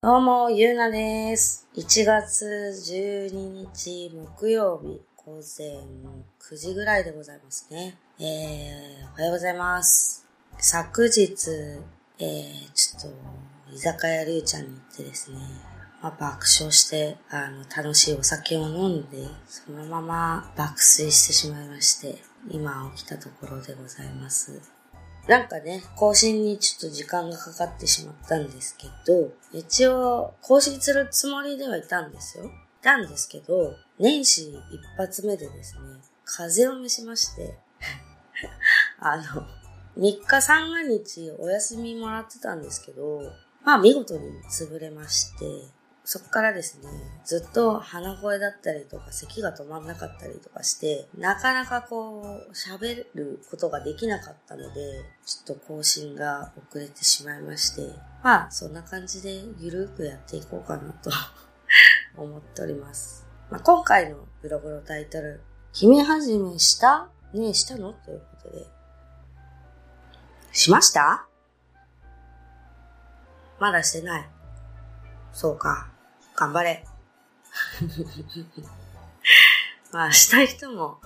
[0.00, 1.66] どうも、ゆうなです。
[1.74, 3.34] 1月12
[3.74, 5.76] 日木曜日午前
[6.40, 7.98] 9時ぐらいでございますね。
[8.20, 10.24] えー、おはようございます。
[10.56, 11.36] 昨日、
[12.20, 15.38] えー、ちょっと、居酒屋りゅうちゃんに行ってですね、
[16.00, 24.77] まあ、爆笑して、あの、楽しいお酒を飲んで、そのまま爆睡してしまいまして、今起きたところでございます。
[25.28, 32.46] なんかね、更新にちょっと時間がかかってしまったんですけど、一応更新するつもりではいたんですよ。
[32.46, 32.48] い
[32.82, 35.82] たんですけど、年始一発目でですね、
[36.24, 37.58] 風邪を召しまして、
[39.00, 39.22] あの、
[39.98, 43.20] 3日三が日お休みもらってたんですけど、
[43.64, 45.44] まあ見事に潰れまして、
[46.10, 46.88] そこからですね、
[47.26, 57.82] ずっと鼻声だったりとか咳が止まんなかったりとかして、なかなかこう、喋ることができなかったので、ちょっと更新が遅れてしまいまして、
[58.22, 61.10] まあそんな感じでゆるくやっていこうかなと
[62.16, 63.26] 思っております。
[63.50, 65.42] まあ、今回のブログのタイトル、
[65.74, 67.10] 決め始めした？
[67.34, 67.92] ねえ、したの？
[67.92, 68.66] ということで、
[70.52, 71.26] しました？
[73.58, 74.30] まだしてない。
[75.34, 75.90] そうか。
[76.38, 76.84] 頑張れ。
[79.90, 80.98] まあ、したい人も、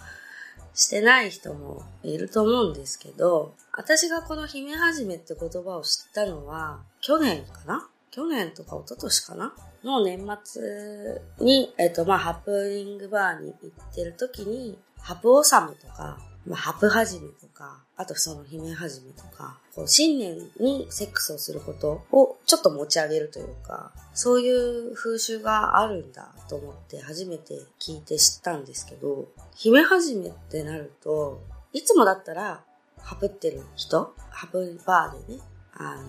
[0.74, 7.88] してない人もいると思うんですけど、私がこの姫始めって言葉を知ったのは、去年かな？
[8.10, 9.54] 去年とか一昨年かな？
[9.82, 31.40] の年末に、えっ、と、まあ、ハプニングバーに行ってる時に、ハプオサムとか、まあ、ハプ始めとか、あとその姫始めとか、こう新年にセックスをすることをちょっと持ち上げるというか、そういう風習があるんだと思って初めて聞いて知ったんですけど、姫始めってなると、
[31.72, 32.64] いつもだったら、
[32.98, 35.40] ハプってる人ハプバーでね、
[35.74, 36.02] あの、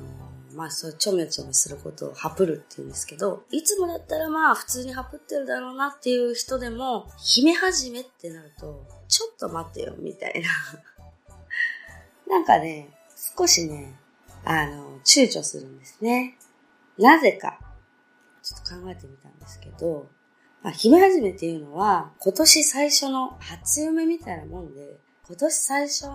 [0.56, 10.50] まあそうちょめちょめすることをハプるって言うんですけど、いつもだったらまあ普通にハプってるだろうなっていう人でも、姫始めってなると、ょっと待ってよ、みたいな。
[12.28, 12.90] なんかね、
[13.38, 13.96] 少しね、
[14.44, 16.38] あの、躊躇するんですね。
[16.98, 17.60] なぜか、
[18.42, 20.10] ちょっと考えてみたんですけど、
[20.62, 26.08] まあ、姫始めっていうのは、今年最初の初夢みたいなもんで、今年最初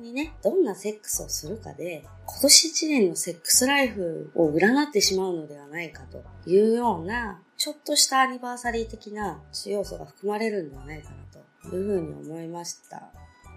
[0.00, 11.25] にね、どんなセックスをするかで、今年一年のセックスライフを占ってしまうのではないかというような、ちょっとしたアニバーサリー的な要素が含まれるんではないかなと
[11.74, 13.10] いうふうに思いました。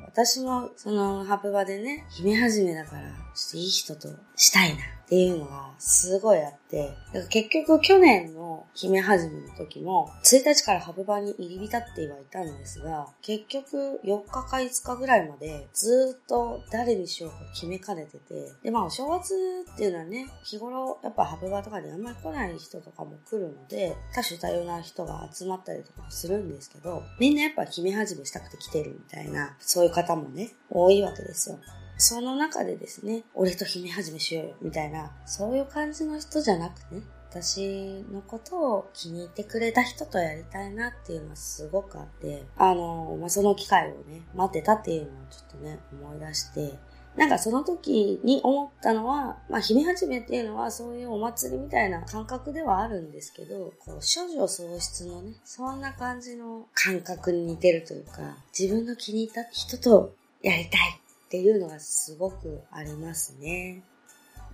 [0.08, 19.34] 私もそのハプバでね、姫始めだから、ちょっといい人としたいなっていうのがすごいあって、だから結局去年の姫始めの時も、1日からハプバに入り浸ってはいたんですが、結局4日か5日ぐらいまでずっと誰にしようか決めかねてて、でまあお正月
[19.74, 31.58] っていうのはね、日頃やっぱハプバとかにあんまり来ない人とかも来るので、多種多様な人が集まったりとかもするんですけど、みんなやっぱ姫始めしたくて来てるみたいな、そういう方もね、多いわけですよ。
[32.02, 46.80] その中でですね、俺と姫始めしようよ、みたいな、そういう感じの人じゃなくね、私のことを気に入ってくれた人とやりたいなっていうのはすごくあって、あの、まあ、その機会をね、待ってたっていうのをちょっとね、思い出して、
[47.18, 63.84] なんかその時に思ったのは、まあ、姫始めっていうのはそういうお祭りみたいな感覚ではあるんですけど、こう、少女喪失のね、そんな感じの感覚に似てるというか、自分の気に入った人とやりたいっていうのがすごくありますね。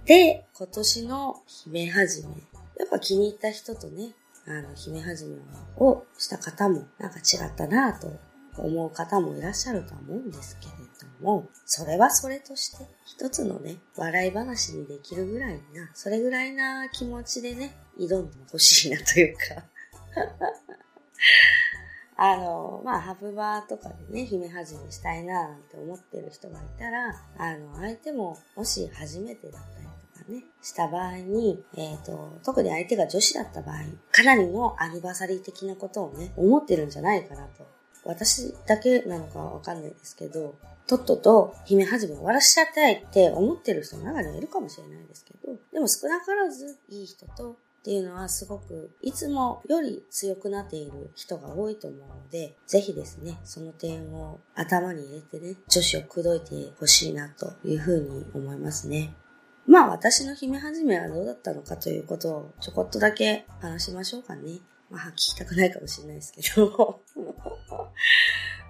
[0.03, 2.33] で、今年の姫始め。
[2.77, 4.11] やっぱ気に入った人とね、
[4.45, 5.37] あの、姫始め
[5.77, 8.11] をした方もなんか違ったなぁと
[8.61, 10.71] 思う方もいらっしゃるとは思うんですけれ
[11.21, 19.63] ども、それはそれとして一つのね、笑い話にできるぐらいな、それぐらいな気持ちでね、挑んでほしいなというか。
[22.17, 33.75] あの、まあ、ハブバーとかでね、姫始めしたいななんて思ってる人がいたら、あの、相手ももし初めてだったりとかね、した場合に、えっ、と、特に相手が女子だった場合、
[34.11, 37.67] かなりのアニバーサリー的なことをね、思ってるんじゃないかなと。
[38.05, 40.55] 私だけなのかわかんないですけど、
[40.87, 59.13] とっとと姫始め終わらしちゃったいって思ってる人の中にはいるかもしれないですけど、でも少なからずいい人とっていうのはすごくいつもより強くなっている人が多いと思うので、ぜひですね、その点を頭に入れてね、女子を口説いてほしいなというふうに思いますね。
[59.67, 64.61] まあ私の姫始めはどうだったのかということをちょこっとだけ話しましょうかね。
[64.89, 67.01] まあ聞きたくないかもしれないですけど。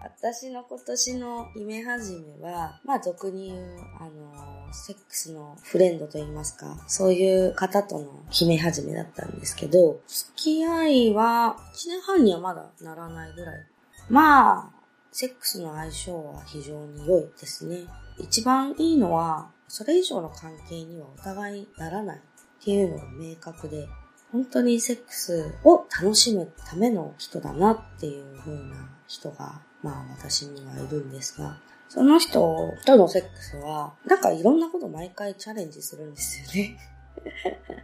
[0.06, 13.66] 私の今年の夢始めは、まあ俗に言う、あの、セックスのフレンドと言いますか、そういう方との姫始めだったんですけど、付き合いは1年半にはまだならないぐらい。
[14.08, 14.70] まあ、
[15.12, 17.86] セックスの相性は非常に良いですね。
[18.20, 23.88] 一番いいのは、それ以上の関係にはお互いならないっていうのが明確で、
[24.32, 31.60] 本当にセックスを楽しむための人だなっていう風な人が、まあ私にはいるんですが、
[31.90, 36.78] その人とのセックスは、なんかいろんなこと毎回チャレンジするんですよね。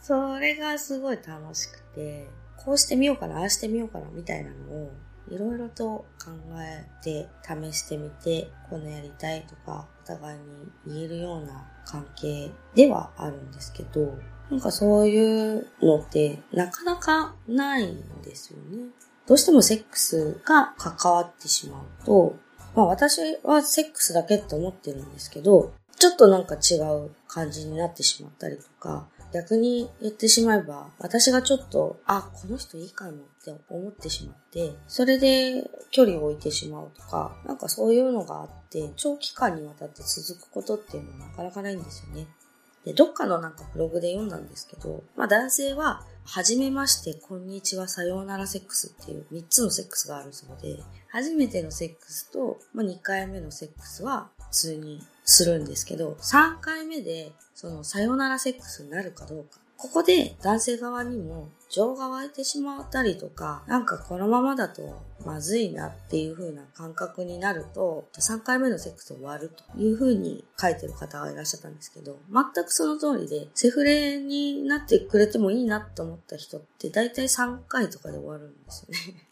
[0.00, 4.92] それがすごい楽しくて、こうしてみようかな、ああしてみようかな、みたいなのを、
[5.28, 10.44] いろいろと考えて、試してみて、このやりたいとか、お互いに
[10.86, 14.16] 言えるような関係ではあるんですけど、
[14.48, 18.90] なんかそういうのってなかなかないんですよね。
[19.26, 22.36] どうしてもセックスが関わってしまうと、
[22.74, 33.14] まあ私はセックスだけって思ってるんですけど、ちょっとなんか違う感じになってしまったりとか、逆に言ってしまえば、私がちょっと、あ、この人いいかもっ
[33.44, 42.28] て思ってしまって、それで距離を置いてしまうとか、なんかそういうのがあって、長期間にわたって続くことっていうのはなかなかないんですよね。
[42.86, 50.78] で、どっかのなんかブログで読んだんですけど、まあ男性は、はじめまして、こんにちは、さようならセックスっていう3つのセックスがあるそうで、
[51.08, 59.58] 初めてのセックスと、まあ、2回目のセックスは普通にするんですけど、3回目で、そのさようならセックスになるかどうか。
[59.78, 79.28] ここで男性側にも情が湧いてしまったりとか、なんかこのままだとまずいなっていう風な感覚になると、3回目のセックス終わるという風に書いてる方がいらっしゃったんですけど、全くその通りで、セフレになってくれてもいいなと思った人って大体3回とかで終わるんですよね。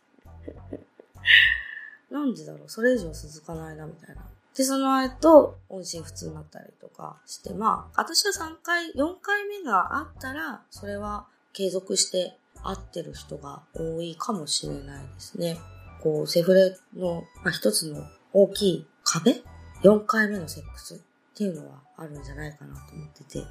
[2.10, 2.68] なんでだろう？
[2.68, 4.22] それ以上続かないなみたいな。
[4.56, 15.58] で、その後、音信不通になったりとかして、まあ、私は3回、4回目があったら、それは継続して会ってる人が多いかもしれないですね。
[16.02, 19.42] こう、セフレの、まあ、一つの大きい壁
[19.82, 20.98] ?4 回目のセックスっ
[21.36, 23.44] ていうのはあるんじゃないかなと思ってて、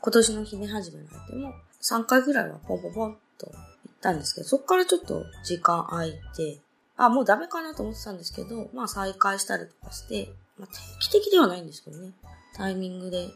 [0.00, 6.60] 今年の姫始めの相手も3回ぐらいはポンポンポンと行ったんですけど、そこからちょっと時間空いて、
[6.96, 12.12] あ、もうダメかなと思ってたんですけど、まあ再開したりとかして、まあ、定期的ではないんですけどね、
[12.54, 13.28] タイミングで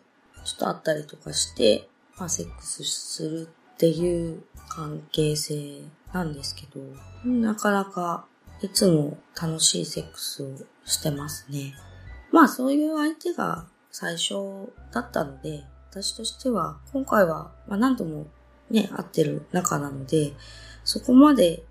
[0.44, 5.82] ちょっと会ったりとかして、まあ、セックスするっていう関係性
[6.12, 6.80] なんですけど、
[7.28, 8.26] なかなか
[8.62, 10.48] いつも楽しいセックスを
[10.84, 11.74] してますね。
[12.32, 14.34] まあそういう相手が最初
[14.92, 18.26] だったので、私としては今回は、まあ、何度も
[18.70, 20.32] ね、会ってる仲なので、
[20.84, 21.64] そこまで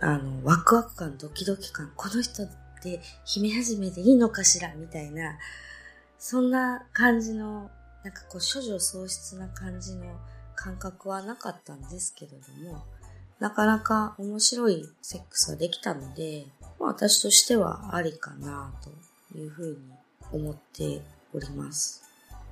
[0.00, 2.46] あの、ワクワク感、ドキドキ感、この人
[2.80, 5.38] って姫始めでいいのかしらみたいな、
[6.18, 7.70] そんな感じの、
[8.02, 10.18] なんかこう、処女喪失な感じの
[10.56, 12.84] 感覚はなかったんですけれども、
[13.38, 16.46] なかなか面白いセックスができたので、
[16.78, 19.76] まあ、私としてはありかなというふうに
[20.32, 21.02] 思って
[21.34, 22.02] おります。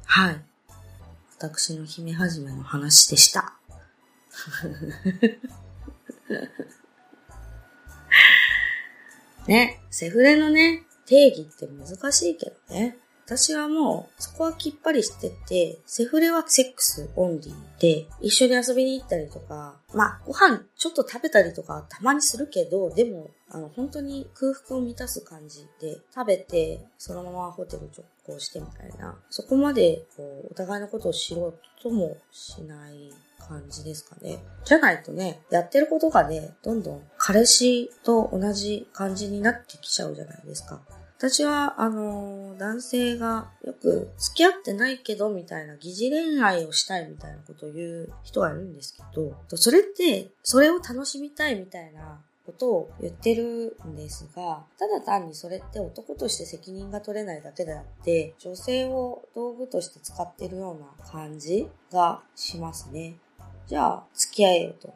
[0.05, 0.41] はい。
[1.39, 3.55] 私の姫始めの話でした。
[9.49, 12.99] ね、セフレのね、定義って難しいけどね。
[13.25, 34.39] 私はもう、そこはきっぱりしてて、セフレはセックスオンリーで、一緒に遊びに行ったりとか、まあ、ご飯ちょっと食べたりとかたまにするけど、でも、あの、本当に空腹を満たす感じで、食べて、そのままホテル直行してみたいな、そこまで、こう、お互いのことを知ろうともしない感じですかね。
[34.65, 40.81] じゃないとね、やってることがね、どんどん彼氏と同じ感じになってきちゃうじゃないですか。
[41.19, 63.17] 私は、あのー、男性がよく付き合ってないけどみたいな疑似恋愛をしたいみたいなことを言う人がいるんですけど、それって、それを楽しみたいみたいなことを言ってるんですが、ただ単にそれって男として責任が取れないだけであって、女性を道具として使ってるような感じがしますね。
[63.69, 64.95] じゃあ、付き合えよと。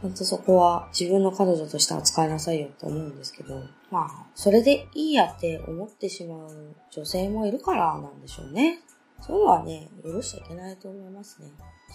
[0.00, 8.78] ちゃんとそこは自分の彼女として扱いなさいよって思うんですけど、まあ、それでいいやって思ってしまう女性もいるからなんでしょうね。
[9.20, 11.48] そういうのはね、許しちゃいけないと思いますね。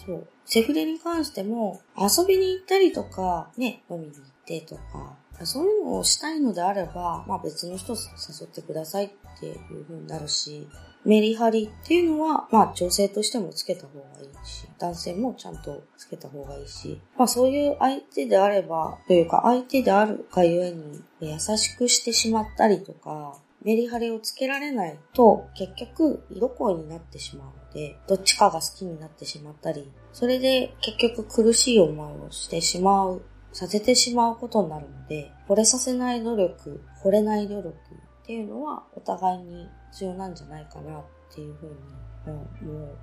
[0.05, 0.27] そう。
[0.43, 9.09] セフレに関しても、遊びに行ったりとか、ね、飲みに行ってとか、そういうのをしたいのであれば、まあ別の人誘ってくださいっ
[9.39, 10.67] ていう風になるし、
[11.05, 33.21] メリハリっていうのは、まあ女性としてもつけた方がいいし、男性もちゃんとつけた方がいいし、まあそういう相手であれば、というか相手であるがゆえに優しくしてしまったりとか、メリハリをつけられないと結局色恋になってしまうので、どっちかが好きになってしまったり、それで結局苦しい思いをしてしまう、
[33.53, 42.43] させてしまうことになるので、惚れさせない努力、惚れない努力っていうのはお互いに必要なんじゃないかなっていうふうにも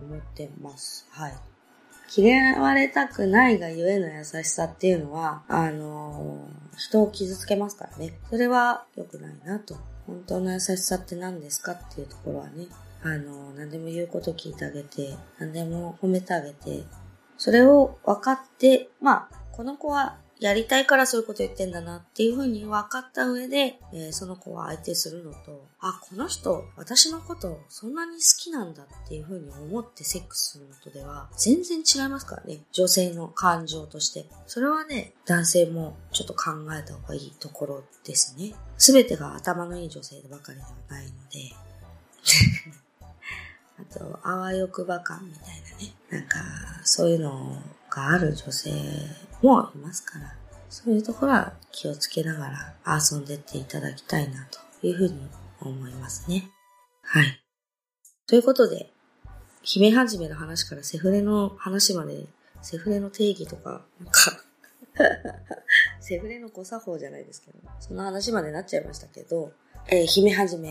[0.00, 1.06] う思ってます。
[1.10, 1.34] はい。
[2.16, 8.18] 嫌われたくないがゆえの優しさっていうのは、あのー、人を傷つけますからね。
[8.28, 9.76] それは良くないなと
[10.06, 12.66] 本当の優しさって何ですかっていうところはね、
[13.02, 16.82] あの、何でも言うこと聞いてあげて、何でも褒めてあげて、
[17.38, 32.60] それを分かって、まあ、この子はやりたいからそういうこと言ってんだなっていうふうに分かった上で、えー、その子は相手するのと、あ、この人、私のことそんなに好きなんだっていうふうに思ってセックスするのとでは、全然違いますからね。
[32.72, 34.24] 女性の感情として。
[34.46, 38.54] それはね、男性もちょっと考えた方がいいところですね。
[38.78, 41.54] すべてが頭のいい女性ばかりではないので。
[43.92, 45.94] あと、あわよくば感みたいなね。
[46.08, 46.38] なんか、
[46.84, 47.56] そういうのを
[47.90, 48.70] がある女性
[49.42, 50.34] もいますから、
[50.68, 52.48] そういうところは気をつけなが
[52.84, 54.46] ら遊んでっていただきたいな
[54.80, 55.28] というふうに
[55.60, 56.48] 思いますね。
[57.02, 57.42] はい。
[58.26, 58.92] ということで、
[59.62, 62.26] 姫はじめの話からセフレの話まで、
[62.62, 64.40] セフレの定義とか、なんか
[66.00, 69.52] セフレの誤作法じゃないですけど、その話までなっちゃいましたけど、
[69.88, 70.70] えー、姫はじめ、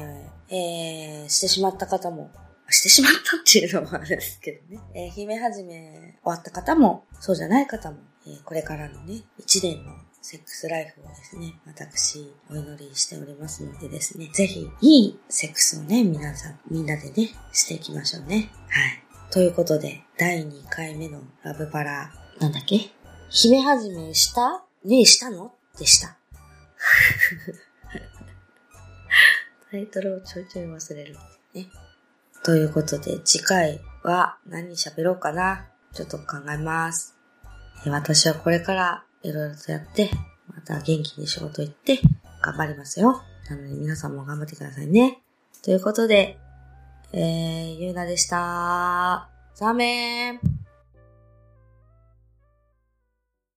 [0.49, 2.31] えー、してしまった方も
[2.71, 4.81] してしまったっていうのもあるんですけどね。
[4.95, 7.97] えー、姫始め終わった方も、そうじゃない方も、
[8.27, 18.51] えー、これからのね、一年のセックスライフをですね、私、お祈りしておりますのでですね、ぜひ、いいセックスをね、皆さん、みんなでね、していきましょうね。
[18.69, 19.03] はい。
[19.31, 22.91] ということで、第2回目のラブパラ、なんだっけ？
[23.29, 24.65] 姫始めした？
[24.83, 25.53] ねえ、したの？
[25.77, 26.17] でした。
[29.71, 31.15] タイトルをちょいちょい忘れる
[31.53, 31.67] ね。
[32.49, 35.67] ということで、次回は何喋ろうかな。
[35.93, 37.15] ちょっと考えます。
[37.85, 40.09] 私はこれからいろいろとやって、
[40.47, 41.99] また元気に仕事行って
[42.41, 43.21] 頑張りますよ。
[43.51, 45.21] なので皆さんも頑張ってくださいね。
[45.63, 46.39] ということで、
[47.13, 49.29] えー、ゆうなでした。
[49.53, 50.58] ザーメン